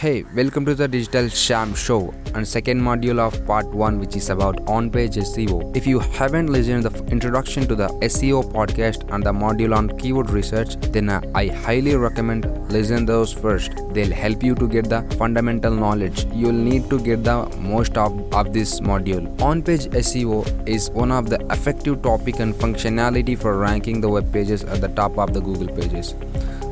[0.00, 4.30] Hey, welcome to the Digital Sham Show and second module of part 1 which is
[4.30, 5.76] about on-page SEO.
[5.76, 9.88] If you haven't listened to the introduction to the SEO podcast and the module on
[9.98, 13.72] keyword research, then uh, I highly recommend listen those first.
[13.90, 18.32] They'll help you to get the fundamental knowledge you'll need to get the most of,
[18.32, 19.26] of this module.
[19.42, 24.62] On-page SEO is one of the effective topic and functionality for ranking the web pages
[24.62, 26.14] at the top of the Google pages.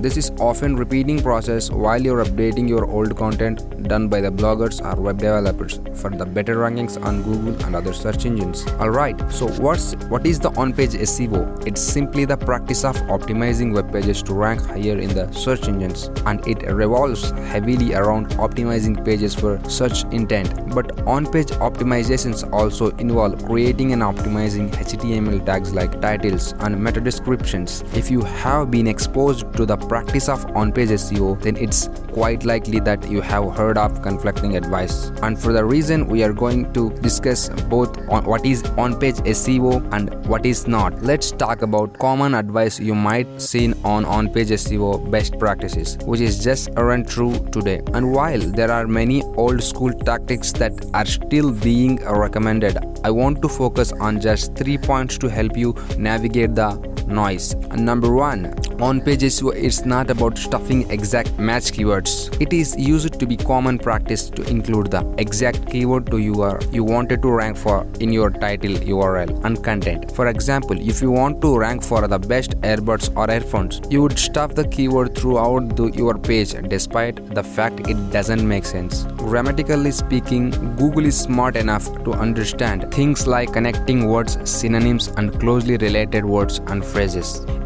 [0.00, 4.80] This is often repeating process while you're updating your old content done by the bloggers
[4.82, 8.66] or web developers for the better rankings on Google and other search engines.
[8.80, 11.66] Alright, so what's what is the on-page SEO?
[11.66, 16.08] It's simply the practice of optimizing web pages to rank higher in the search engines
[16.24, 20.74] and it revolves heavily around optimizing pages for search intent.
[20.74, 27.84] But on-page optimizations also involve creating and optimizing HTML tags like titles and meta descriptions.
[27.92, 32.78] If you have been exposed to the practice of on-page SEO, then it's quite likely
[32.78, 35.10] that you have heard of conflicting advice.
[35.22, 39.92] And for the reason we are going to discuss both on what is on-page SEO
[39.92, 41.02] and what is not.
[41.02, 46.38] Let's talk about common advice you might seen on on-page SEO best practices, which is
[46.44, 47.80] just aren't true today.
[47.92, 53.42] And while there are many old school tactics that are still being recommended, I want
[53.42, 56.70] to focus on just three points to help you navigate the
[57.10, 57.54] noise.
[57.74, 62.12] Number one, on pages, it's not about stuffing exact match keywords.
[62.40, 66.84] It is used to be common practice to include the exact keyword to your you
[66.84, 70.12] wanted to rank for in your title URL and content.
[70.12, 74.18] For example, if you want to rank for the best earbuds or earphones, you would
[74.18, 79.04] stuff the keyword throughout the, your page despite the fact it doesn't make sense.
[79.16, 85.76] Grammatically speaking, Google is smart enough to understand things like connecting words, synonyms and closely
[85.76, 86.99] related words and phrases.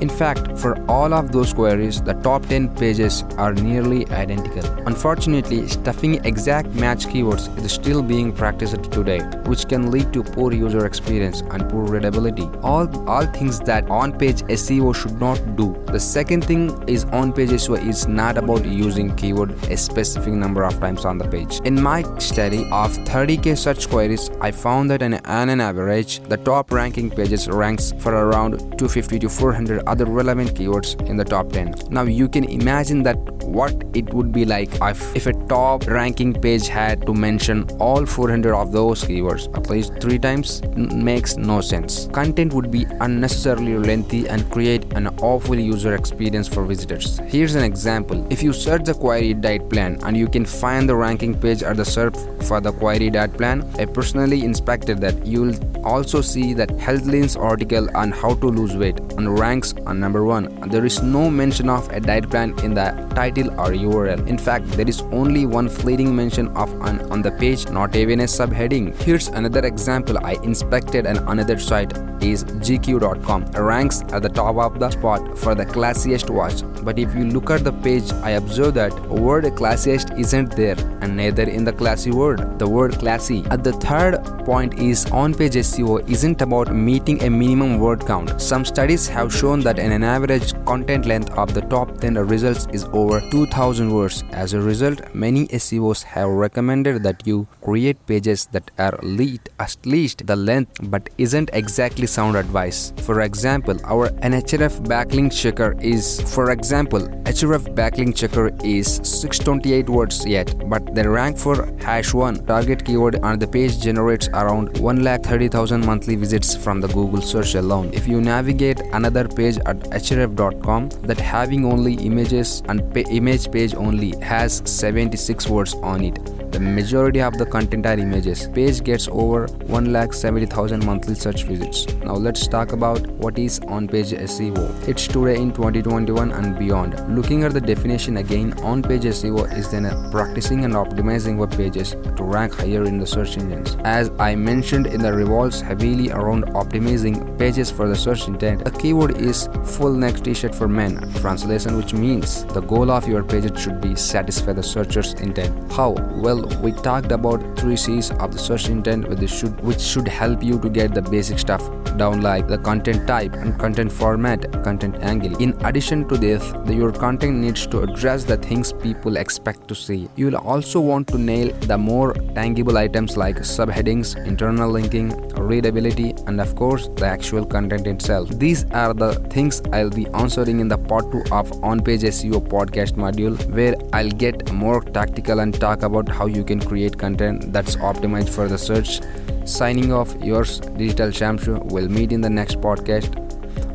[0.01, 4.65] In fact, for all of those queries, the top 10 pages are nearly identical.
[4.87, 10.51] Unfortunately, stuffing exact match keywords is still being practiced today, which can lead to poor
[10.53, 12.49] user experience and poor readability.
[12.63, 15.77] All, all things that on-page SEO should not do.
[15.89, 20.81] The second thing is on-page SEO is not about using keyword a specific number of
[20.81, 21.61] times on the page.
[21.65, 26.73] In my study of 30k search queries, I found that on an average, the top
[26.73, 31.75] ranking pages ranks for around 250 to 400 other relevant keywords in the top 10.
[31.91, 36.33] Now you can imagine that what it would be like if, if a top ranking
[36.33, 41.61] page had to mention all 400 of those keywords at least three times makes no
[41.61, 42.09] sense.
[42.13, 47.19] Content would be unnecessarily lengthy and create an awful user experience for visitors.
[47.27, 48.27] Here's an example.
[48.31, 51.77] If you search the query diet plan and you can find the ranking page at
[51.77, 55.27] the search for the query diet plan, I personally inspected that.
[55.27, 55.55] You'll
[55.85, 60.71] also see that Healthline's article on how to lose weight and ranks on number 1.
[60.71, 64.27] There is no mention of a diet plan in the title or URL.
[64.27, 68.21] In fact, there is only one fleeting mention of an on the page, not even
[68.21, 68.95] a subheading.
[69.03, 71.93] Here's another example I inspected on another site
[72.25, 77.15] is gq.com ranks at the top of the spot for the classiest watch but if
[77.15, 81.65] you look at the page i observe that word classiest isn't there and neither in
[81.65, 86.75] the classy word the word classy at the third point is on-page SEO isn't about
[86.75, 91.31] meeting a minimum word count some studies have shown that in an average content length
[91.33, 96.29] of the top 10 results is over 2000 words as a result many SEOs have
[96.29, 102.07] recommended that you create pages that are least at least the length but isn't exactly
[102.07, 102.93] sound advice.
[103.03, 110.27] For example, our Ahrefs backlink checker is for example, Ahrefs backlink checker is 628 words
[110.27, 115.85] yet, but the rank for hash 1 target keyword on the page generates around 1,30,000
[115.85, 117.91] monthly visits from the Google search alone.
[117.93, 120.54] If you navigate another page at ahrefs.com
[121.03, 126.34] that having only images and image page only has 76 words on it.
[126.55, 128.47] The majority of the content are images.
[128.47, 131.93] Page gets over 1,70,000 monthly search visits.
[131.95, 134.89] Now let's talk about what is on-page SEO.
[134.89, 136.95] It's today in 2021 and beyond.
[137.13, 142.23] Looking at the definition again, on-page SEO is then practicing and optimizing web pages to
[142.23, 143.77] rank higher in the search engines.
[143.83, 148.71] As I mentioned in the revolves heavily around optimizing pages for the search intent, a
[148.71, 151.13] keyword is full neck t-shirt for men.
[151.15, 155.73] Translation which means the goal of your page should be satisfy the searcher's intent.
[155.73, 155.97] How?
[156.15, 160.43] Well, we talked about three C's of the search intent which should, which should help
[160.43, 164.97] you to get the basic stuff down like the content type and content format, content
[165.01, 165.37] angle.
[165.37, 169.75] In addition to this, the, your content needs to address the things people expect to
[169.75, 170.09] see.
[170.17, 175.11] You'll also want to nail the more tangible items like subheadings, internal linking,
[175.45, 178.29] readability, and of course, the actual content itself.
[178.31, 182.41] These are the things I'll be answering in the part 2 of On Page SEO
[182.49, 187.53] podcast module, where I'll get more tactical and talk about how you can create content
[187.53, 189.01] that's optimized for the search.
[189.45, 191.63] Signing off, yours Digital Shamshu.
[191.65, 193.21] We'll meet in the next podcast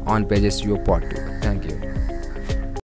[0.08, 1.40] on Page SEO part 2.
[1.42, 1.99] Thank you.